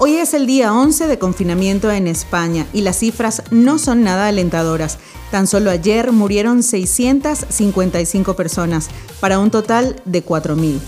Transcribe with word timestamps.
Hoy 0.00 0.14
es 0.14 0.32
el 0.32 0.46
día 0.46 0.72
11 0.72 1.08
de 1.08 1.18
confinamiento 1.18 1.90
en 1.90 2.06
España 2.06 2.68
y 2.72 2.82
las 2.82 3.00
cifras 3.00 3.42
no 3.50 3.80
son 3.80 4.04
nada 4.04 4.28
alentadoras. 4.28 4.98
Tan 5.32 5.48
solo 5.48 5.72
ayer 5.72 6.12
murieron 6.12 6.62
655 6.62 8.36
personas, 8.36 8.90
para 9.18 9.40
un 9.40 9.50
total 9.50 10.00
de 10.04 10.24
4.000. 10.24 10.78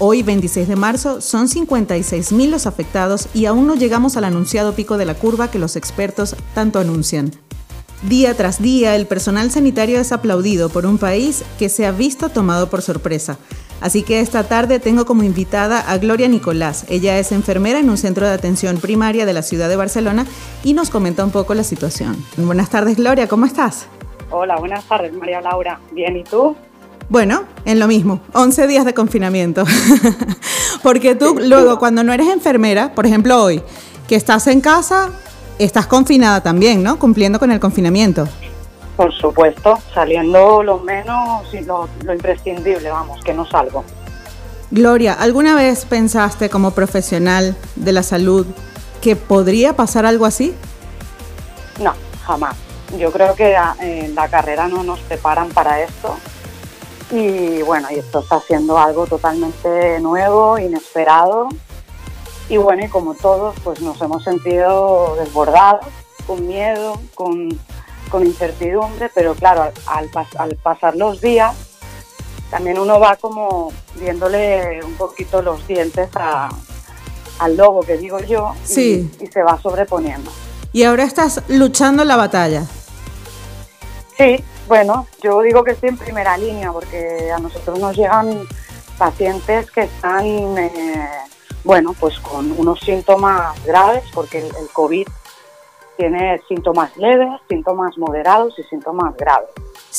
Hoy, 0.00 0.24
26 0.24 0.66
de 0.66 0.74
marzo, 0.74 1.20
son 1.20 1.46
56.000 1.46 2.50
los 2.50 2.66
afectados 2.66 3.28
y 3.34 3.46
aún 3.46 3.68
no 3.68 3.76
llegamos 3.76 4.16
al 4.16 4.24
anunciado 4.24 4.74
pico 4.74 4.98
de 4.98 5.04
la 5.04 5.14
curva 5.14 5.48
que 5.48 5.60
los 5.60 5.76
expertos 5.76 6.34
tanto 6.52 6.80
anuncian. 6.80 7.30
Día 8.02 8.36
tras 8.36 8.60
día, 8.60 8.96
el 8.96 9.06
personal 9.06 9.52
sanitario 9.52 10.00
es 10.00 10.10
aplaudido 10.10 10.70
por 10.70 10.86
un 10.86 10.98
país 10.98 11.44
que 11.56 11.68
se 11.68 11.86
ha 11.86 11.92
visto 11.92 12.30
tomado 12.30 12.68
por 12.68 12.82
sorpresa. 12.82 13.38
Así 13.80 14.02
que 14.02 14.20
esta 14.20 14.44
tarde 14.44 14.78
tengo 14.78 15.04
como 15.04 15.22
invitada 15.22 15.80
a 15.80 15.98
Gloria 15.98 16.28
Nicolás. 16.28 16.86
Ella 16.88 17.18
es 17.18 17.32
enfermera 17.32 17.78
en 17.78 17.90
un 17.90 17.98
centro 17.98 18.26
de 18.26 18.32
atención 18.32 18.78
primaria 18.78 19.26
de 19.26 19.32
la 19.32 19.42
ciudad 19.42 19.68
de 19.68 19.76
Barcelona 19.76 20.26
y 20.64 20.72
nos 20.72 20.90
comenta 20.90 21.24
un 21.24 21.30
poco 21.30 21.54
la 21.54 21.64
situación. 21.64 22.16
Buenas 22.36 22.70
tardes, 22.70 22.96
Gloria, 22.96 23.28
¿cómo 23.28 23.46
estás? 23.46 23.86
Hola, 24.30 24.56
buenas 24.56 24.84
tardes, 24.84 25.12
María 25.12 25.40
Laura. 25.40 25.78
Bien, 25.92 26.16
¿y 26.16 26.24
tú? 26.24 26.56
Bueno, 27.08 27.44
en 27.64 27.78
lo 27.78 27.86
mismo, 27.86 28.20
11 28.32 28.66
días 28.66 28.84
de 28.84 28.94
confinamiento. 28.94 29.64
Porque 30.82 31.14
tú 31.14 31.38
luego, 31.40 31.78
cuando 31.78 32.02
no 32.02 32.12
eres 32.12 32.28
enfermera, 32.28 32.94
por 32.94 33.06
ejemplo 33.06 33.40
hoy, 33.40 33.62
que 34.08 34.16
estás 34.16 34.46
en 34.48 34.60
casa, 34.60 35.10
estás 35.58 35.86
confinada 35.86 36.42
también, 36.42 36.82
¿no? 36.82 36.98
Cumpliendo 36.98 37.38
con 37.38 37.52
el 37.52 37.60
confinamiento. 37.60 38.26
Por 38.96 39.12
supuesto, 39.12 39.78
saliendo 39.92 40.62
lo 40.62 40.78
menos 40.78 41.52
y 41.52 41.60
lo, 41.60 41.88
imprescindible, 42.10 42.90
vamos, 42.90 43.22
que 43.22 43.34
no 43.34 43.46
salgo. 43.46 43.84
Gloria, 44.70 45.12
¿alguna 45.12 45.54
vez 45.54 45.84
pensaste 45.84 46.48
como 46.48 46.70
profesional 46.70 47.54
de 47.76 47.92
la 47.92 48.02
salud 48.02 48.46
que 49.02 49.14
podría 49.14 49.76
pasar 49.76 50.06
algo 50.06 50.24
así? 50.24 50.54
No, 51.80 51.92
jamás. 52.24 52.56
Yo 52.98 53.12
creo 53.12 53.34
que 53.34 53.54
ah, 53.54 53.76
en 53.80 54.14
la 54.14 54.28
carrera 54.28 54.66
no 54.68 54.82
nos 54.82 54.98
preparan 55.00 55.50
para 55.50 55.82
esto. 55.82 56.16
Y 57.10 57.62
bueno, 57.62 57.88
y 57.90 57.96
esto 57.96 58.20
está 58.20 58.40
siendo 58.40 58.78
algo 58.78 59.06
totalmente 59.06 60.00
nuevo, 60.00 60.58
inesperado. 60.58 61.48
Y 62.48 62.56
bueno, 62.56 62.84
y 62.84 62.88
como 62.88 63.14
todos, 63.14 63.54
pues 63.62 63.80
nos 63.80 64.00
hemos 64.00 64.24
sentido 64.24 65.16
desbordados, 65.18 65.86
con 66.26 66.46
miedo, 66.46 66.98
con 67.14 67.58
con 68.10 68.24
incertidumbre, 68.24 69.10
pero 69.14 69.34
claro, 69.34 69.72
al, 69.86 70.56
pasar 70.62 70.96
los 70.96 71.20
días, 71.20 71.54
también 72.50 72.78
uno 72.78 73.00
va 73.00 73.16
como 73.16 73.72
viéndole 73.96 74.80
un 74.84 74.94
poquito 74.94 75.42
los 75.42 75.66
dientes 75.66 76.08
al 77.38 77.56
lobo 77.56 77.82
que 77.82 77.96
digo 77.96 78.18
yo 78.20 78.54
y, 78.68 79.08
se 79.32 79.42
va 79.42 79.60
sobreponiendo. 79.60 80.30
¿Y 80.72 80.84
ahora 80.84 81.04
estás 81.04 81.42
luchando 81.48 82.04
la 82.04 82.16
batalla? 82.16 82.64
Sí, 84.16 84.42
bueno, 84.68 85.06
yo 85.22 85.40
digo 85.42 85.64
que 85.64 85.72
estoy 85.72 85.90
en 85.90 85.98
primera 85.98 86.36
línea 86.36 86.72
porque 86.72 87.30
a 87.30 87.38
nosotros 87.38 87.78
nos 87.78 87.96
llegan 87.96 88.46
pacientes 88.98 89.70
que 89.70 89.82
están, 89.82 90.24
eh, 90.24 91.08
bueno, 91.64 91.94
pues 91.98 92.18
con 92.20 92.52
unos 92.52 92.80
síntomas 92.80 93.62
graves 93.64 94.04
porque 94.14 94.38
el, 94.38 94.46
el 94.46 94.68
COVID 94.72 95.06
tiene 95.96 96.40
síntomas 96.48 96.96
leves, 96.96 97.28
síntomas 97.48 97.96
moderados 97.98 98.58
y 98.58 98.62
síntomas 98.64 99.16
graves. 99.16 99.48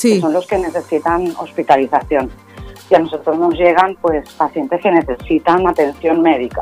Que 0.02 0.22
son 0.22 0.34
los 0.34 0.46
que 0.46 0.58
necesitan 0.58 1.34
hospitalización. 1.38 2.30
Y 2.90 2.96
a 2.96 3.00
nosotros 3.00 3.38
nos 3.38 3.54
llegan 3.56 3.98
pues 4.02 4.30
pacientes 4.34 4.82
que 4.82 4.92
necesitan 4.92 5.68
atención 5.68 6.22
médica. 6.22 6.62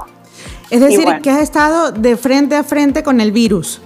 Es 0.70 0.80
decir, 0.82 1.08
que 1.22 1.30
has 1.30 1.42
estado 1.42 1.92
de 1.92 2.18
frente 2.18 2.56
a 2.56 2.64
frente 2.64 3.04
con 3.04 3.22
el 3.22 3.32
virus. 3.32 3.82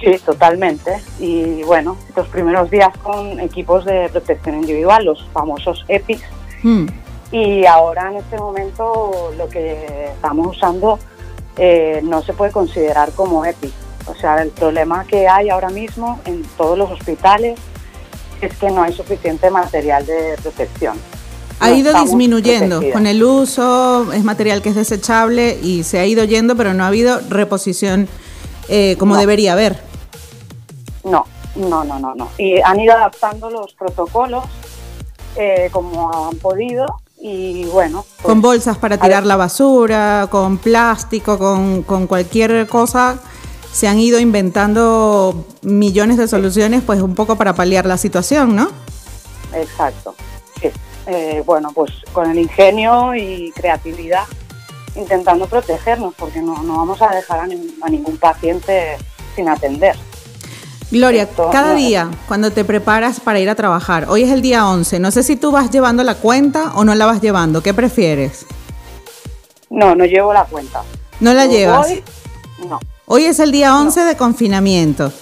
Sí, 0.00 0.16
totalmente. 0.24 1.00
Y 1.18 1.62
bueno, 1.62 1.96
los 2.14 2.28
primeros 2.28 2.70
días 2.70 2.90
con 3.02 3.40
equipos 3.40 3.84
de 3.84 4.08
protección 4.10 4.56
individual, 4.56 5.04
los 5.04 5.26
famosos 5.32 5.84
EPIs. 5.88 6.22
Hmm. 6.62 6.86
Y 7.32 7.64
ahora 7.64 8.10
en 8.10 8.16
este 8.16 8.36
momento 8.36 9.32
lo 9.38 9.48
que 9.48 10.06
estamos 10.12 10.56
usando 10.56 10.98
eh, 11.56 12.00
no 12.04 12.22
se 12.22 12.32
puede 12.32 12.52
considerar 12.52 13.12
como 13.12 13.44
EPIs 13.44 13.83
o 14.06 14.14
sea, 14.14 14.42
el 14.42 14.50
problema 14.50 15.04
que 15.06 15.28
hay 15.28 15.48
ahora 15.48 15.70
mismo 15.70 16.20
en 16.24 16.42
todos 16.56 16.76
los 16.76 16.90
hospitales 16.90 17.58
es 18.40 18.54
que 18.56 18.70
no 18.70 18.82
hay 18.82 18.92
suficiente 18.92 19.50
material 19.50 20.04
de 20.04 20.36
protección. 20.42 20.98
Ha 21.60 21.70
ido 21.70 21.92
disminuyendo 22.02 22.82
con 22.92 23.06
el 23.06 23.22
uso, 23.22 24.12
es 24.12 24.24
material 24.24 24.60
que 24.60 24.70
es 24.70 24.74
desechable 24.74 25.58
y 25.62 25.84
se 25.84 25.98
ha 25.98 26.06
ido 26.06 26.24
yendo, 26.24 26.56
pero 26.56 26.74
no 26.74 26.84
ha 26.84 26.88
habido 26.88 27.20
reposición 27.28 28.08
eh, 28.68 28.96
como 28.98 29.16
debería 29.16 29.52
haber. 29.52 29.80
No, 31.04 31.26
no, 31.54 31.84
no, 31.84 31.98
no, 31.98 32.14
no. 32.14 32.28
Y 32.38 32.60
han 32.60 32.80
ido 32.80 32.94
adaptando 32.94 33.50
los 33.50 33.72
protocolos 33.74 34.44
eh, 35.36 35.68
como 35.72 36.28
han 36.28 36.36
podido 36.36 37.00
y 37.20 37.64
bueno. 37.66 38.04
Pues, 38.16 38.26
con 38.26 38.42
bolsas 38.42 38.76
para 38.76 38.98
tirar 38.98 39.24
la 39.24 39.36
basura, 39.36 40.28
con 40.30 40.58
plástico, 40.58 41.38
con, 41.38 41.82
con 41.84 42.06
cualquier 42.06 42.66
cosa 42.66 43.18
se 43.74 43.88
han 43.88 43.98
ido 43.98 44.20
inventando 44.20 45.46
millones 45.62 46.16
de 46.16 46.28
soluciones, 46.28 46.84
pues 46.86 47.02
un 47.02 47.16
poco 47.16 47.34
para 47.34 47.56
paliar 47.56 47.86
la 47.86 47.98
situación, 47.98 48.54
¿no? 48.54 48.70
Exacto. 49.52 50.14
Sí. 50.62 50.70
Eh, 51.08 51.42
bueno, 51.44 51.72
pues 51.74 51.90
con 52.12 52.30
el 52.30 52.38
ingenio 52.38 53.16
y 53.16 53.50
creatividad 53.50 54.26
intentando 54.94 55.48
protegernos, 55.48 56.14
porque 56.14 56.40
no, 56.40 56.54
vamos 56.54 57.02
a 57.02 57.08
dejar 57.16 57.40
a, 57.40 57.46
ningún 57.48 58.16
paciente 58.16 58.96
sin 59.34 59.48
atender. 59.48 59.96
Gloria, 60.92 61.28
cada 61.50 61.74
día 61.74 62.08
cuando 62.28 62.52
te 62.52 62.64
preparas 62.64 63.18
para 63.18 63.40
ir 63.40 63.50
a 63.50 63.56
trabajar, 63.56 64.06
hoy 64.08 64.22
es 64.22 64.30
el 64.30 64.40
día 64.40 64.68
11, 64.68 65.00
no 65.00 65.10
sé 65.10 65.24
si 65.24 65.34
tú 65.34 65.50
vas 65.50 65.72
llevando 65.72 66.04
la 66.04 66.14
cuenta 66.14 66.70
o 66.76 66.84
no 66.84 66.94
la 66.94 67.06
vas 67.06 67.20
llevando, 67.20 67.60
¿qué 67.60 67.74
prefieres? 67.74 68.46
No, 69.68 69.96
no 69.96 70.04
llevo 70.04 70.32
la 70.32 70.44
cuenta. 70.44 70.84
¿No 71.18 71.34
la 71.34 71.46
llevas? 71.46 71.88
no. 72.68 72.78
Hoy 73.06 73.26
es 73.26 73.38
el 73.38 73.52
día 73.52 73.78
11 73.78 74.00
de 74.00 74.16
confinamiento, 74.16 75.12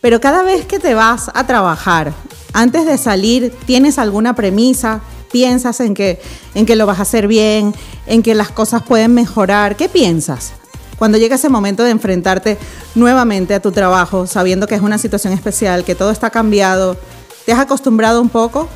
pero 0.00 0.18
cada 0.18 0.42
vez 0.42 0.64
que 0.64 0.78
te 0.78 0.94
vas 0.94 1.30
a 1.34 1.46
trabajar, 1.46 2.14
antes 2.54 2.86
de 2.86 2.96
salir, 2.96 3.54
¿tienes 3.66 3.98
alguna 3.98 4.34
premisa? 4.34 5.02
¿Piensas 5.30 5.80
en 5.80 5.92
que, 5.92 6.22
en 6.54 6.64
que 6.64 6.74
lo 6.74 6.86
vas 6.86 7.00
a 7.00 7.02
hacer 7.02 7.28
bien, 7.28 7.74
en 8.06 8.22
que 8.22 8.34
las 8.34 8.50
cosas 8.50 8.82
pueden 8.82 9.12
mejorar? 9.12 9.76
¿Qué 9.76 9.90
piensas? 9.90 10.54
Cuando 10.98 11.18
llega 11.18 11.34
ese 11.34 11.50
momento 11.50 11.84
de 11.84 11.90
enfrentarte 11.90 12.56
nuevamente 12.94 13.52
a 13.52 13.60
tu 13.60 13.72
trabajo, 13.72 14.26
sabiendo 14.26 14.66
que 14.66 14.76
es 14.76 14.80
una 14.80 14.96
situación 14.96 15.34
especial, 15.34 15.84
que 15.84 15.94
todo 15.94 16.10
está 16.10 16.30
cambiado, 16.30 16.96
¿te 17.44 17.52
has 17.52 17.60
acostumbrado 17.60 18.22
un 18.22 18.30
poco? 18.30 18.68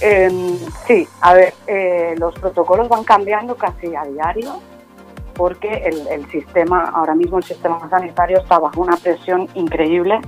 Em, 0.00 0.58
sí, 0.88 1.06
a 1.20 1.34
ver, 1.34 1.54
eh, 1.68 2.16
los 2.18 2.34
protocolos 2.34 2.88
van 2.88 3.04
cambiando 3.04 3.54
casi 3.54 3.94
a 3.94 4.04
diario 4.06 4.60
porque 5.40 5.90
el, 6.10 6.30
sistema, 6.30 6.92
ahora 6.94 7.14
mismo 7.14 7.38
el 7.38 7.44
sistema 7.44 7.88
sanitario 7.88 8.40
está 8.40 8.58
bajo 8.58 8.82
una 8.82 8.98
presión 8.98 9.48
increíble 9.54 10.20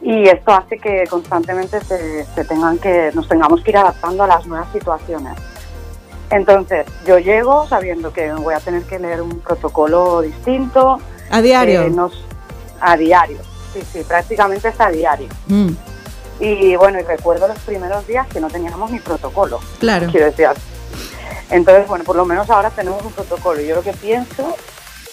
y 0.00 0.28
esto 0.28 0.52
hace 0.52 0.78
que 0.78 1.08
constantemente 1.10 1.80
se, 1.80 2.24
tengan 2.44 2.78
que, 2.78 3.10
nos 3.14 3.26
tengamos 3.26 3.64
que 3.64 3.72
ir 3.72 3.78
adaptando 3.78 4.22
a 4.22 4.28
las 4.28 4.46
nuevas 4.46 4.68
situaciones. 4.72 5.32
Entonces, 6.30 6.86
yo 7.04 7.18
llego 7.18 7.66
sabiendo 7.66 8.12
que 8.12 8.32
voy 8.32 8.54
a 8.54 8.60
tener 8.60 8.84
que 8.84 9.00
leer 9.00 9.22
un 9.22 9.40
protocolo 9.40 10.20
distinto. 10.20 11.00
¿A 11.32 11.42
diario? 11.42 11.82
Eh, 11.82 11.92
a 12.80 12.96
diario, 12.96 13.38
sí, 13.72 13.82
sí, 13.92 14.04
prácticamente 14.06 14.68
es 14.68 14.80
a 14.80 14.88
diario. 14.88 15.26
Mm. 15.48 15.70
Y 16.38 16.76
bueno, 16.76 17.00
y 17.00 17.02
recuerdo 17.02 17.48
los 17.48 17.58
primeros 17.58 18.06
días 18.06 18.28
que 18.28 18.38
no 18.38 18.46
teníamos 18.46 18.88
ni 18.92 19.00
protocolo. 19.00 19.58
Claro. 19.80 20.06
Quiero 20.12 20.26
decir, 20.26 20.46
entonces, 21.54 21.86
bueno, 21.86 22.02
por 22.04 22.16
lo 22.16 22.24
menos 22.24 22.50
ahora 22.50 22.70
tenemos 22.70 23.00
un 23.04 23.12
protocolo. 23.12 23.60
Yo 23.60 23.76
lo 23.76 23.82
que 23.82 23.92
pienso 23.92 24.56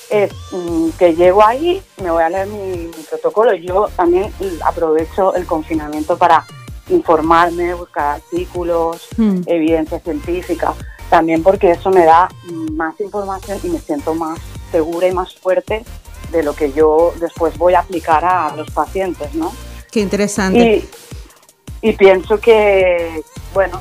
es 0.09 0.31
mm, 0.51 0.89
que 0.97 1.13
llego 1.13 1.45
ahí, 1.45 1.83
me 2.01 2.09
voy 2.09 2.23
a 2.23 2.29
leer 2.29 2.47
mi, 2.47 2.89
protocolo. 3.07 3.53
Yo 3.53 3.89
también 3.95 4.33
aprovecho 4.65 5.35
el 5.35 5.45
confinamiento 5.45 6.17
para 6.17 6.43
informarme, 6.89 7.75
buscar 7.75 8.15
artículos, 8.15 9.07
hmm. 9.17 9.41
evidencia 9.45 9.99
científica, 9.99 10.73
también 11.11 11.43
porque 11.43 11.71
eso 11.71 11.91
me 11.91 12.05
da 12.05 12.27
más 12.71 12.99
información 12.99 13.59
y 13.63 13.69
me 13.69 13.79
siento 13.79 14.15
más 14.15 14.39
segura 14.71 15.07
y 15.07 15.11
más 15.11 15.35
fuerte 15.35 15.85
de 16.31 16.41
lo 16.41 16.55
que 16.55 16.73
yo 16.73 17.13
después 17.19 17.55
voy 17.59 17.75
a 17.75 17.81
aplicar 17.81 18.25
a 18.25 18.55
los 18.55 18.71
pacientes, 18.71 19.35
¿no? 19.35 19.53
Qué 19.91 19.99
interesante. 19.99 20.87
Y, 21.81 21.89
y 21.89 21.93
pienso 21.93 22.39
que, 22.39 23.21
bueno, 23.53 23.79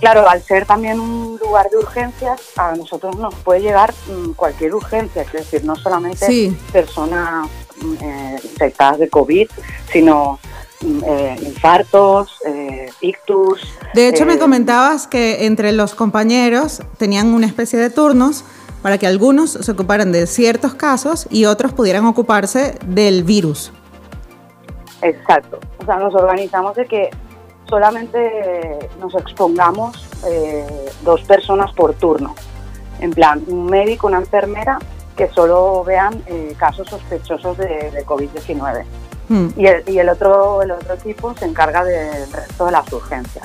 Claro, 0.00 0.28
al 0.28 0.42
ser 0.42 0.66
también 0.66 1.00
un 1.00 1.38
lugar 1.38 1.70
de 1.70 1.78
urgencias, 1.78 2.40
a 2.56 2.74
nosotros 2.76 3.16
nos 3.16 3.34
puede 3.36 3.60
llegar 3.60 3.94
mm, 4.08 4.32
cualquier 4.32 4.74
urgencia, 4.74 5.22
es 5.22 5.32
decir, 5.32 5.64
no 5.64 5.74
solamente 5.76 6.52
personas 6.72 7.48
mm, 7.80 7.94
eh, 8.02 8.36
infectadas 8.42 8.98
de 8.98 9.08
COVID, 9.08 9.48
sino 9.90 10.38
mm, 10.82 10.98
eh, 11.06 11.36
infartos, 11.42 12.38
eh, 12.46 12.90
De 13.94 14.08
hecho, 14.08 14.26
me 14.26 14.38
comentabas 14.38 15.06
que 15.06 15.46
entre 15.46 15.72
los 15.72 15.94
compañeros 15.94 16.82
tenían 16.98 17.28
una 17.28 17.46
especie 17.46 17.78
de 17.78 17.88
turnos 17.88 18.44
para 18.82 18.98
que 18.98 19.06
algunos 19.06 19.52
se 19.52 19.72
ocuparan 19.72 20.12
de 20.12 20.26
ciertos 20.26 20.74
casos 20.74 21.26
y 21.30 21.46
otros 21.46 21.72
pudieran 21.72 22.04
ocuparse 22.04 22.78
del 22.86 23.24
virus. 23.24 23.72
Exacto. 25.02 25.58
O 25.78 25.84
sea, 25.84 25.96
nos 25.96 26.14
organizamos 26.14 26.76
de 26.76 26.86
que 26.86 27.10
solamente 27.68 28.90
nos 29.00 29.14
expongamos 29.14 30.06
eh, 30.26 30.66
dos 31.02 31.22
personas 31.22 31.72
por 31.72 31.94
turno. 31.94 32.34
En 33.00 33.10
plan, 33.12 33.42
un 33.46 33.66
médico, 33.66 34.06
una 34.06 34.18
enfermera, 34.18 34.78
que 35.16 35.28
solo 35.30 35.82
vean 35.84 36.22
eh, 36.26 36.54
casos 36.58 36.88
sospechosos 36.88 37.56
de, 37.58 38.04
COVID-19. 38.04 38.84
Hmm. 39.28 39.48
Y, 39.56 39.66
el, 39.98 40.08
otro, 40.08 40.62
el 40.62 40.70
otro 40.70 40.94
equipo 40.94 41.34
se 41.36 41.46
encarga 41.46 41.84
del 41.84 42.30
resto 42.32 42.66
de 42.66 42.72
las 42.72 42.92
urgencias. 42.92 43.44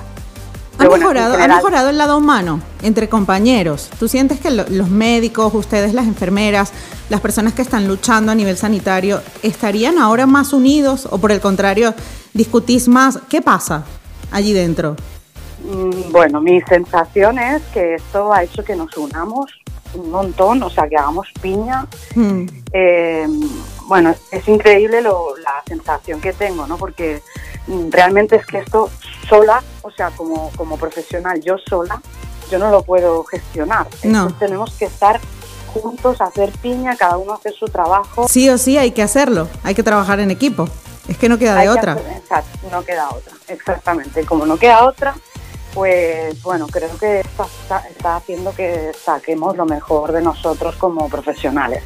¿Ha, 0.78 0.88
mejorado, 0.88 1.36
¿Ha 1.36 1.48
mejorado 1.48 1.90
el 1.90 1.98
lado 1.98 2.18
humano 2.18 2.60
entre 2.82 3.08
compañeros? 3.10 3.90
¿Tú 4.00 4.08
sientes 4.08 4.40
que 4.40 4.52
los 4.52 4.90
médicos, 4.90 5.54
ustedes 5.54 5.94
las 5.94 6.06
enfermeras, 6.06 6.72
las 7.10 7.22
personas 7.22 7.54
que 7.54 7.62
están 7.62 7.88
luchando 7.88 8.32
a 8.32 8.36
nivel 8.36 8.58
sanitario, 8.58 9.22
estarían 9.44 9.98
ahora 9.98 10.26
más 10.26 10.54
unidos 10.54 11.08
o 11.10 11.18
por 11.20 11.32
el 11.32 11.40
contrario, 11.40 11.94
discutís 12.34 12.88
más? 12.88 13.20
¿Qué 13.30 13.42
pasa 13.42 13.86
allí 14.32 14.54
dentro? 14.54 14.96
Mm, 15.64 16.12
bueno, 16.12 16.42
mi 16.42 16.62
sensación 16.62 17.38
es 17.40 17.62
que 17.74 17.96
esto 17.96 18.34
ha 18.34 18.44
hecho 18.44 18.64
que 18.64 18.76
nos 18.76 18.96
unamos 18.98 19.52
un 19.94 20.10
montón, 20.10 20.64
o 20.64 20.70
sea, 20.70 20.88
que 20.88 20.98
hagamos 20.98 21.28
piña. 21.42 21.86
Hmm. 22.16 22.46
Eh, 22.74 23.28
bueno, 23.88 24.16
es 24.32 24.48
increíble 24.48 25.02
la 25.02 25.64
sensación 25.68 26.22
que 26.22 26.34
tengo, 26.34 26.66
¿no? 26.66 26.78
Porque 26.78 27.22
mm, 27.68 27.90
realmente 27.90 28.38
es 28.38 28.46
que 28.46 28.60
esto 28.60 28.90
sola, 29.28 29.62
o 29.82 29.92
sea, 29.92 30.10
como, 30.12 30.52
como 30.56 30.78
profesional, 30.78 31.42
yo 31.42 31.58
sola, 31.58 32.02
yo 32.50 32.58
no 32.58 32.72
lo 32.72 32.84
puedo 32.84 33.24
gestionar. 33.26 33.88
Entonces 34.02 34.40
tenemos 34.40 34.74
que 34.74 34.86
estar 34.86 35.20
juntos, 35.74 36.22
hacer 36.22 36.52
piña, 36.62 36.96
cada 36.96 37.18
uno 37.18 37.34
hacer 37.34 37.54
su 37.54 37.66
trabajo. 37.66 38.28
Sí 38.28 38.50
o 38.50 38.58
sí 38.58 38.78
hay 38.78 38.92
que 38.92 39.02
hacerlo, 39.02 39.48
hay 39.64 39.74
que 39.74 39.84
trabajar 39.84 40.20
en 40.20 40.32
equipo. 40.32 40.68
Es 41.12 41.18
que 41.18 41.28
no 41.28 41.38
queda 41.38 41.60
de 41.60 41.68
otra. 41.68 41.98
exacto, 42.16 42.70
no 42.72 42.86
queda 42.86 43.10
otra, 43.10 43.34
exactamente. 43.50 44.24
Como 44.24 44.46
no 44.46 44.56
queda 44.56 44.86
otra, 44.86 45.14
pues 45.74 46.42
bueno, 46.42 46.68
creo 46.68 46.98
que 46.98 47.20
esto 47.20 47.50
está, 47.64 48.16
haciendo 48.16 48.56
que 48.56 48.94
saquemos 48.94 49.58
lo 49.58 49.66
mejor 49.66 50.14
de 50.14 50.22
nosotros 50.22 50.78
como 50.78 51.10
profesionales. 51.10 51.84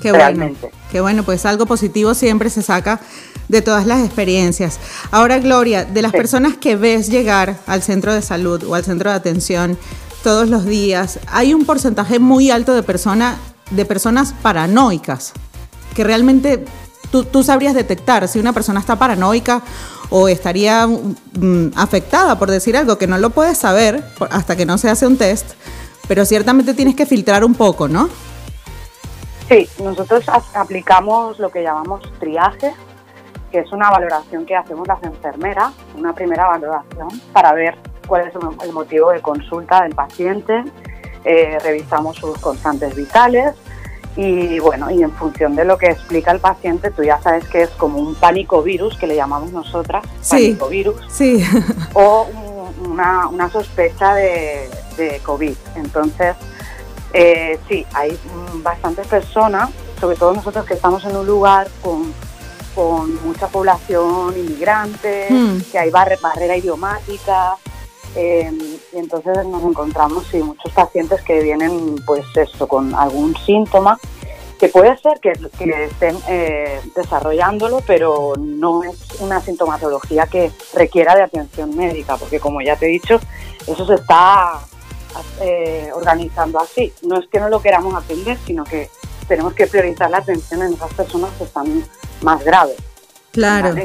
Qué 0.00 0.12
bueno, 0.12 0.54
qué 0.92 1.00
bueno, 1.00 1.24
pues 1.24 1.44
algo 1.44 1.66
positivo 1.66 2.14
siempre 2.14 2.50
se 2.50 2.62
saca 2.62 3.00
de 3.48 3.62
todas 3.62 3.84
las 3.84 4.04
experiencias. 4.04 4.78
Ahora, 5.10 5.40
Gloria, 5.40 5.84
de 5.84 6.00
las 6.00 6.12
personas 6.12 6.56
que 6.56 6.76
ves 6.76 7.08
llegar 7.08 7.56
al 7.66 7.82
centro 7.82 8.14
de 8.14 8.22
salud 8.22 8.62
o 8.62 8.76
al 8.76 8.84
centro 8.84 9.10
de 9.10 9.16
atención 9.16 9.76
todos 10.22 10.48
los 10.48 10.64
días, 10.66 11.18
hay 11.26 11.52
un 11.52 11.64
porcentaje 11.64 12.20
muy 12.20 12.52
alto 12.52 12.74
de, 12.74 12.84
persona, 12.84 13.38
de 13.72 13.84
personas 13.84 14.34
paranoicas, 14.40 15.32
que 15.96 16.04
realmente 16.04 16.64
tú, 17.10 17.24
tú 17.24 17.42
sabrías 17.42 17.74
detectar 17.74 18.26
si 18.28 18.38
una 18.38 18.52
persona 18.52 18.80
está 18.80 18.96
paranoica 18.96 19.62
o 20.10 20.28
estaría 20.28 20.86
mm, 20.86 21.72
afectada 21.76 22.38
por 22.38 22.50
decir 22.50 22.76
algo 22.76 22.98
que 22.98 23.06
no 23.06 23.18
lo 23.18 23.30
puedes 23.30 23.58
saber 23.58 24.02
hasta 24.30 24.56
que 24.56 24.66
no 24.66 24.78
se 24.78 24.90
hace 24.90 25.06
un 25.06 25.16
test, 25.16 25.52
pero 26.06 26.24
ciertamente 26.24 26.74
tienes 26.74 26.96
que 26.96 27.06
filtrar 27.06 27.44
un 27.44 27.54
poco, 27.54 27.88
¿no? 27.88 28.08
Sí, 29.48 29.68
nosotros 29.82 30.24
aplicamos 30.54 31.38
lo 31.38 31.50
que 31.50 31.62
llamamos 31.62 32.02
triaje, 32.18 32.74
que 33.50 33.60
es 33.60 33.72
una 33.72 33.90
valoración 33.90 34.44
que 34.44 34.54
hacemos 34.54 34.86
las 34.86 35.02
enfermeras, 35.02 35.72
una 35.96 36.14
primera 36.14 36.46
valoración 36.46 37.08
para 37.32 37.54
ver 37.54 37.76
cuál 38.06 38.26
es 38.26 38.34
el 38.64 38.72
motivo 38.72 39.10
de 39.10 39.20
consulta 39.20 39.82
del 39.82 39.94
paciente, 39.94 40.64
eh, 41.24 41.58
revisamos 41.62 42.16
sus 42.16 42.38
constantes 42.38 42.94
vitales, 42.94 43.54
y 44.20 44.58
bueno, 44.58 44.90
y 44.90 45.00
en 45.00 45.12
función 45.12 45.54
de 45.54 45.64
lo 45.64 45.78
que 45.78 45.86
explica 45.86 46.32
el 46.32 46.40
paciente, 46.40 46.90
tú 46.90 47.04
ya 47.04 47.22
sabes 47.22 47.44
que 47.44 47.62
es 47.62 47.70
como 47.70 48.00
un 48.00 48.16
pánico 48.16 48.64
virus, 48.64 48.96
que 48.98 49.06
le 49.06 49.14
llamamos 49.14 49.52
nosotras, 49.52 50.04
pánico 50.28 50.68
virus, 50.68 50.96
sí. 51.08 51.40
o 51.94 52.26
una, 52.84 53.28
una 53.28 53.48
sospecha 53.48 54.14
de, 54.14 54.68
de, 54.96 55.20
COVID. 55.20 55.54
Entonces, 55.76 56.34
eh, 57.12 57.60
sí, 57.68 57.86
hay 57.94 58.18
bastantes 58.54 59.06
personas, 59.06 59.70
sobre 60.00 60.16
todo 60.16 60.34
nosotros 60.34 60.66
que 60.66 60.74
estamos 60.74 61.04
en 61.04 61.16
un 61.16 61.24
lugar 61.24 61.68
con, 61.80 62.12
con 62.74 63.24
mucha 63.24 63.46
población 63.46 64.36
inmigrante, 64.36 65.28
hmm. 65.30 65.60
que 65.70 65.78
hay 65.78 65.90
barrera 65.90 66.56
idiomática, 66.56 67.54
eh, 68.16 68.77
y 68.98 69.00
entonces 69.00 69.46
nos 69.46 69.62
encontramos 69.62 70.26
sí, 70.30 70.42
muchos 70.42 70.72
pacientes 70.72 71.22
que 71.22 71.40
vienen 71.40 71.96
pues 72.04 72.24
esto 72.34 72.66
con 72.66 72.94
algún 72.94 73.36
síntoma 73.36 73.98
que 74.58 74.68
puede 74.68 74.98
ser 74.98 75.20
que, 75.20 75.30
estén 75.30 76.18
eh, 76.26 76.80
desarrollándolo, 76.96 77.80
pero 77.86 78.32
no 78.36 78.82
es 78.82 78.96
una 79.20 79.40
sintomatología 79.40 80.26
que 80.26 80.50
requiera 80.74 81.14
de 81.14 81.22
atención 81.22 81.76
médica, 81.76 82.16
porque 82.16 82.40
como 82.40 82.60
ya 82.60 82.74
te 82.74 82.86
he 82.86 82.88
dicho, 82.88 83.20
eso 83.68 83.86
se 83.86 83.94
está 83.94 84.58
eh, 85.40 85.90
organizando 85.94 86.58
así. 86.58 86.92
No 87.02 87.20
es 87.20 87.28
que 87.28 87.38
no 87.38 87.48
lo 87.48 87.62
queramos 87.62 87.94
atender, 87.94 88.36
sino 88.44 88.64
que 88.64 88.90
tenemos 89.28 89.54
que 89.54 89.68
priorizar 89.68 90.10
la 90.10 90.18
atención 90.18 90.62
en 90.62 90.72
esas 90.72 90.92
personas 90.92 91.30
que 91.38 91.44
están 91.44 91.84
más 92.22 92.42
graves. 92.42 92.78
Claro. 93.30 93.76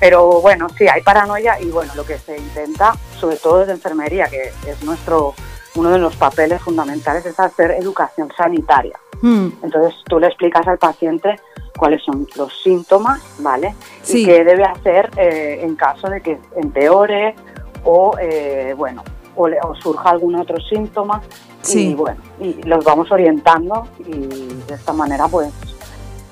Pero 0.00 0.40
bueno, 0.40 0.66
sí, 0.76 0.88
hay 0.88 1.02
paranoia 1.02 1.60
y 1.60 1.70
bueno, 1.70 1.94
lo 1.94 2.04
que 2.04 2.18
se 2.18 2.36
intenta, 2.36 2.94
sobre 3.18 3.36
todo 3.36 3.58
desde 3.58 3.72
enfermería, 3.72 4.26
que 4.28 4.50
es 4.66 4.82
nuestro 4.82 5.34
uno 5.76 5.90
de 5.90 5.98
los 5.98 6.16
papeles 6.16 6.60
fundamentales, 6.62 7.24
es 7.26 7.38
hacer 7.38 7.72
educación 7.72 8.32
sanitaria. 8.36 8.98
Hmm. 9.20 9.50
Entonces 9.62 9.94
tú 10.08 10.18
le 10.18 10.28
explicas 10.28 10.66
al 10.66 10.78
paciente 10.78 11.38
cuáles 11.78 12.02
son 12.02 12.26
los 12.36 12.62
síntomas, 12.62 13.20
¿vale? 13.38 13.74
Y 14.08 14.24
qué 14.24 14.42
debe 14.42 14.64
hacer 14.64 15.10
eh, 15.16 15.60
en 15.62 15.76
caso 15.76 16.08
de 16.08 16.22
que 16.22 16.38
empeore 16.56 17.34
o, 17.84 18.16
eh, 18.18 18.74
bueno, 18.76 19.04
o, 19.36 19.48
surja 19.74 20.10
algún 20.10 20.34
otro 20.36 20.58
síntoma. 20.60 21.20
Y 21.68 21.94
bueno, 21.94 22.20
y 22.40 22.62
los 22.62 22.82
vamos 22.84 23.12
orientando 23.12 23.86
y 23.98 24.12
de 24.66 24.74
esta 24.74 24.94
manera 24.94 25.28
pues 25.28 25.52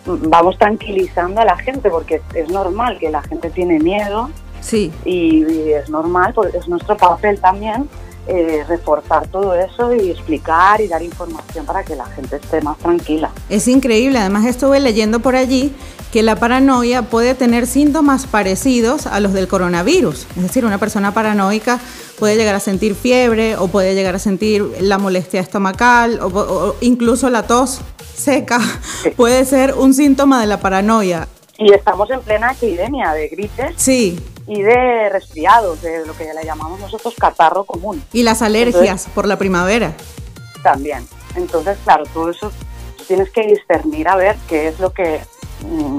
vamos 0.09 0.59
tranquilizando 0.59 1.41
a 1.41 1.45
la 1.45 1.57
gente 1.57 1.91
porque 1.91 2.23
es 2.35 2.49
normal 2.51 2.99
que 2.99 3.11
la 3.11 3.23
gente 3.23 3.51
tiene 3.51 3.79
miedo 3.79 4.31
sí. 4.61 4.93
y, 5.05 5.43
es 5.73 5.91
normal, 5.91 6.33
porque 6.35 6.57
es 6.59 6.69
nuestro 6.69 6.97
papel 6.97 7.41
también 7.41 7.89
eh, 8.27 8.65
reforzar 8.69 9.27
todo 9.29 9.55
eso 9.55 9.95
y 9.95 10.11
explicar 10.11 10.81
y 10.81 10.89
dar 10.89 11.03
información 11.03 11.65
para 11.65 11.83
que 11.83 11.97
la 11.97 12.07
gente 12.07 12.37
esté 12.37 12.61
más 12.61 12.77
tranquila. 12.79 13.31
Es 13.49 13.69
increíble, 13.69 14.19
además 14.19 14.45
estuve 14.45 14.81
leyendo 14.81 15.21
por 15.21 15.37
allí 15.37 15.75
que 16.13 16.23
la 16.23 16.37
paranoia 16.37 17.03
puede 17.03 17.35
tener 17.35 17.67
síntomas 17.67 18.27
parecidos 18.27 19.07
a 19.07 19.21
los 19.21 19.35
del 19.35 19.47
coronavirus. 19.47 20.27
Es 20.37 20.43
decir, 20.43 20.65
una 20.65 20.79
persona 20.79 21.13
paranoica 21.13 21.81
puede 22.19 22.37
llegar 22.37 22.55
a 22.55 22.61
sentir 22.61 22.95
fiebre 22.95 23.57
o 23.57 23.69
puede 23.69 23.95
llegar 23.95 24.15
a 24.15 24.19
sentir 24.19 24.65
la 24.81 24.99
molestia 24.99 25.41
estomacal 25.41 26.19
o 26.21 26.75
incluso 26.81 27.29
la 27.31 27.45
tos 27.45 27.83
seca 28.19 28.61
puede 29.17 29.45
ser 29.45 29.75
un 29.75 29.95
síntoma 29.95 30.41
de 30.41 30.47
la 30.47 30.61
paranoia. 30.61 31.29
Y 31.57 31.73
estamos 31.73 32.09
en 32.11 32.21
plena 32.21 32.53
epidemia 32.53 33.13
de 33.13 33.29
gripe. 33.29 33.73
Sí. 33.77 34.21
Y 34.47 34.63
de 34.63 35.09
resfriados, 35.11 35.83
de 35.83 36.07
lo 36.07 36.17
que 36.17 36.33
le 36.33 36.45
llamamos 36.45 36.79
nosotros 36.81 37.15
catarro 37.19 37.65
común. 37.65 38.03
Y 38.13 38.23
las 38.23 38.43
alergias 38.43 39.09
por 39.15 39.27
la 39.27 39.37
primavera. 39.37 39.93
También. 40.63 41.07
Entonces, 41.35 41.77
claro, 41.85 42.05
todo 42.15 42.31
eso 42.31 42.53
tienes 43.07 43.31
que 43.31 43.43
discernir 43.43 44.09
a 44.09 44.17
ver 44.17 44.37
qué 44.49 44.69
es 44.69 44.79
lo 44.79 44.93
que 44.93 45.21
mm, 45.67 45.99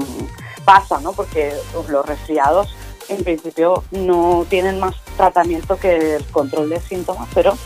pasa, 0.64 1.00
¿no? 1.00 1.12
Porque 1.12 1.52
los 1.88 2.06
resfriados 2.06 2.74
en 3.08 3.24
principio 3.24 3.84
no 3.90 4.46
tienen 4.48 4.78
más 4.80 4.94
tratamiento 5.16 5.76
que 5.76 6.16
el 6.16 6.24
control 6.26 6.70
de 6.70 6.80
síntomas, 6.80 7.28
pero 7.34 7.56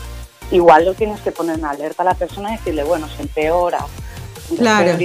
igual 0.51 0.85
lo 0.85 0.93
tienes 0.93 1.21
que 1.21 1.31
poner 1.31 1.59
en 1.59 1.65
alerta 1.65 2.03
a 2.03 2.05
la 2.05 2.13
persona 2.15 2.53
y 2.53 2.57
decirle, 2.57 2.83
bueno, 2.83 3.07
se 3.07 3.21
empeora, 3.21 3.85
claro. 4.57 4.97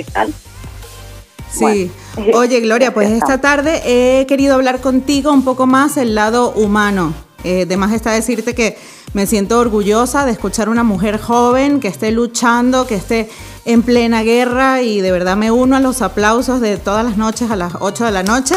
Sí. 1.53 1.91
Oye, 2.35 2.61
Gloria, 2.61 2.95
pues 2.95 3.11
esta 3.11 3.41
tarde 3.41 3.83
he 3.85 4.27
querido 4.27 4.55
hablar 4.55 4.81
contigo 4.81 5.33
un 5.33 5.45
poco 5.45 5.67
más 5.67 5.97
el 5.97 6.15
lado 6.15 6.53
humano. 6.53 7.15
Eh, 7.43 7.65
de 7.67 7.77
más 7.77 7.93
está 7.93 8.13
decirte 8.13 8.55
que 8.55 8.77
me 9.13 9.27
siento 9.27 9.59
orgullosa 9.59 10.25
de 10.25 10.33
escuchar 10.33 10.69
a 10.69 10.71
una 10.71 10.85
mujer 10.85 11.21
joven 11.21 11.81
que 11.81 11.89
esté 11.89 12.13
luchando, 12.13 12.87
que 12.87 12.95
esté 12.95 13.29
en 13.65 13.83
plena 13.83 14.23
guerra 14.23 14.83
y 14.83 15.01
de 15.01 15.11
verdad 15.11 15.37
me 15.37 15.51
uno 15.51 15.77
a 15.77 15.81
los 15.81 16.03
aplausos 16.03 16.61
de 16.61 16.77
todas 16.77 17.05
las 17.05 17.17
noches 17.17 17.51
a 17.51 17.57
las 17.57 17.73
8 17.81 18.05
de 18.05 18.11
la 18.11 18.23
noche 18.23 18.55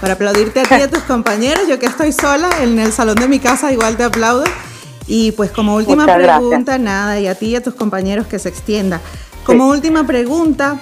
para 0.00 0.14
aplaudirte 0.14 0.60
a 0.60 0.64
ti 0.64 0.74
y 0.78 0.82
a 0.82 0.90
tus 0.90 1.02
compañeros. 1.04 1.66
Yo 1.68 1.78
que 1.78 1.86
estoy 1.86 2.12
sola 2.12 2.50
en 2.60 2.78
el 2.78 2.92
salón 2.92 3.16
de 3.16 3.28
mi 3.28 3.38
casa 3.38 3.72
igual 3.72 3.96
te 3.96 4.04
aplaudo. 4.04 4.44
Y 5.06 5.32
pues 5.32 5.50
como 5.50 5.76
última 5.76 6.06
pregunta, 6.06 6.78
nada, 6.78 7.20
y 7.20 7.26
a 7.26 7.34
ti 7.34 7.48
y 7.48 7.56
a 7.56 7.62
tus 7.62 7.74
compañeros 7.74 8.26
que 8.26 8.38
se 8.38 8.48
extienda. 8.48 9.00
Como 9.44 9.68
última 9.68 10.06
pregunta, 10.06 10.78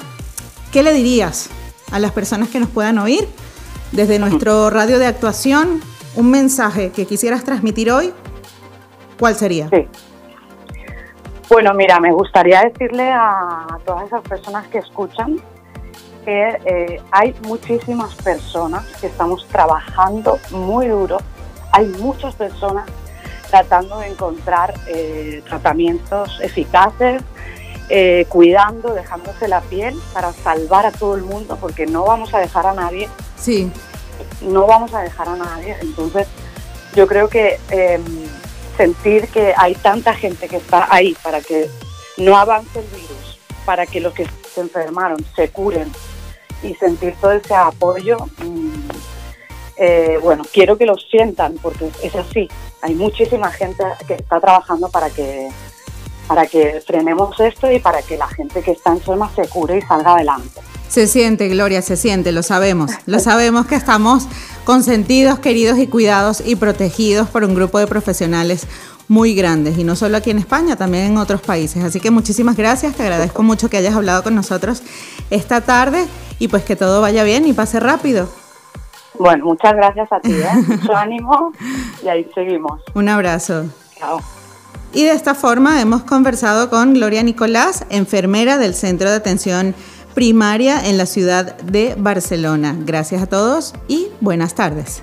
¿qué 0.73 0.85
le 0.85 0.92
dirías 0.92 1.50
a 1.90 1.99
las 1.99 2.12
personas 2.12 2.49
que 2.49 2.61
nos 2.61 2.69
puedan 2.69 2.97
oír 2.99 3.28
desde 3.90 4.21
nuestro 4.21 4.71
radio 4.71 5.00
de 5.00 5.07
actuación? 5.07 5.81
Un 6.14 6.31
mensaje 6.31 6.92
que 6.92 7.04
quisieras 7.04 7.42
transmitir 7.42 7.90
hoy, 7.90 8.12
¿cuál 9.19 9.35
sería? 9.35 9.69
Sí. 9.69 9.88
Bueno, 11.49 11.75
mira, 11.75 11.99
me 11.99 12.12
gustaría 12.12 12.62
decirle 12.62 13.11
a 13.11 13.66
todas 13.85 14.07
esas 14.07 14.23
personas 14.23 14.69
que 14.69 14.78
escuchan 14.78 15.40
que 16.25 16.59
eh, 16.64 17.02
hay 17.11 17.35
muchísimas 17.42 18.14
personas 18.14 18.87
que 19.00 19.09
estamos 19.09 19.45
trabajando 19.49 20.38
muy 20.52 20.87
duro. 20.87 21.19
Hay 21.73 21.87
muchas 21.87 22.37
personas 22.37 22.87
tratando 23.50 23.99
de 23.99 24.07
encontrar 24.07 24.73
eh, 24.87 25.42
tratamientos 25.49 26.40
eficaces, 26.40 27.23
eh, 27.89 28.27
cuidando, 28.29 28.95
dejándose 28.95 29.49
la 29.49 29.61
piel 29.61 29.95
para 30.12 30.33
salvar 30.33 30.87
a 30.87 30.93
todo 30.93 31.15
el 31.15 31.23
mundo, 31.23 31.59
porque 31.61 31.87
no 31.87 32.05
vamos 32.05 32.33
a 32.35 32.39
dejar 32.39 32.67
a 32.67 32.75
nadie. 32.75 33.09
Sí. 33.37 33.71
No 34.41 34.67
vamos 34.67 34.95
a 34.95 35.03
dejar 35.03 35.29
a 35.29 35.37
nadie. 35.37 35.77
Entonces, 35.81 36.27
yo 36.95 37.07
creo 37.07 37.29
que 37.29 37.59
em, 37.71 38.03
sentir 38.77 39.29
que 39.29 39.55
hay 39.57 39.75
tanta 39.75 40.15
gente 40.15 40.49
que 40.49 40.57
está 40.57 40.87
ahí 40.91 41.17
para 41.23 41.41
que 41.41 41.69
no 42.17 42.37
avance 42.37 42.79
el 42.79 42.87
virus, 42.87 43.39
para 43.65 43.87
que 43.87 44.01
los 44.01 44.12
que 44.12 44.27
se 44.55 44.61
enfermaron 44.61 45.25
se 45.35 45.49
curen 45.49 45.91
y 46.62 46.75
sentir 46.75 47.15
todo 47.21 47.33
ese 47.33 47.55
apoyo, 47.55 48.17
mm, 48.39 48.89
eh, 49.77 50.19
bueno, 50.23 50.45
quiero 50.53 50.77
que 50.77 50.87
lo 50.87 50.97
sientan 50.97 51.55
porque 51.61 51.91
es 52.03 52.15
así. 52.15 52.49
Hay 52.83 52.95
muchísima 52.95 53.51
gente 53.51 53.85
que 54.07 54.15
está 54.15 54.41
trabajando 54.41 54.89
para 54.91 55.11
que 55.11 55.49
para 56.33 56.47
que 56.47 56.83
frenemos 56.87 57.39
esto 57.41 57.71
y 57.71 57.79
para 57.79 58.01
que 58.01 58.17
la 58.17 58.27
gente 58.27 58.62
que 58.62 58.71
está 58.71 58.91
enferma 58.91 59.31
se 59.37 59.47
cure 59.49 59.77
y 59.77 59.83
salga 59.83 60.15
adelante. 60.15 60.62
Se 60.89 61.07
siente, 61.07 61.47
Gloria, 61.49 61.83
se 61.83 61.95
siente, 61.95 62.33
lo 62.33 62.43
sabemos. 62.43 62.91
Lo 63.05 63.19
sabemos 63.21 63.67
que 63.67 63.75
estamos 63.75 64.27
consentidos, 64.65 65.41
queridos 65.41 65.77
y 65.77 65.89
cuidados 65.89 66.43
y 66.47 66.57
protegidos 66.57 67.29
por 67.29 67.45
un 67.45 67.55
grupo 67.55 67.79
de 67.79 67.87
profesionales 67.87 68.67
muy 69.09 69.35
grandes 69.35 69.77
y 69.77 69.85
no 69.85 69.95
solo 69.95 70.17
aquí 70.17 70.31
en 70.31 70.39
España, 70.39 70.75
también 70.75 71.05
en 71.05 71.19
otros 71.19 71.43
países. 71.43 71.85
Así 71.85 72.01
que 72.01 72.11
muchísimas 72.11 72.57
gracias, 72.57 72.95
te 72.95 73.03
agradezco 73.03 73.43
mucho 73.43 73.69
que 73.69 73.77
hayas 73.77 73.95
hablado 73.95 74.23
con 74.23 74.35
nosotros 74.35 74.83
esta 75.29 75.61
tarde 75.61 76.07
y 76.39 76.49
pues 76.49 76.65
que 76.65 76.77
todo 76.77 77.03
vaya 77.03 77.25
bien 77.25 77.47
y 77.47 77.53
pase 77.53 77.79
rápido. 77.79 78.27
Bueno, 79.19 79.45
muchas 79.45 79.75
gracias 79.75 80.11
a 80.11 80.19
ti, 80.21 80.33
¿eh? 80.33 80.49
mucho 80.67 80.97
ánimo 80.97 81.53
y 82.03 82.09
ahí 82.09 82.27
seguimos. 82.35 82.81
Un 82.95 83.11
abrazo. 83.11 83.67
Chao. 83.99 84.42
Y 84.95 85.05
de 85.05 85.13
esta 85.13 85.35
forma 85.35 85.81
hemos 85.81 86.03
conversado 86.03 86.69
con 86.69 86.93
Gloria 86.95 87.23
Nicolás, 87.23 87.85
enfermera 87.89 88.59
del 88.59 88.75
Centro 88.75 89.09
de 89.09 89.17
Atención 89.17 89.75
Primaria 90.15 90.87
en 90.87 90.99
la 90.99 91.07
ciudad 91.07 91.57
de 91.63 91.95
Barcelona. 91.99 92.77
Gracias 92.85 93.23
a 93.23 93.27
todos 93.27 93.73
y 93.89 94.09
buenas 94.21 94.55
tardes. 94.55 95.03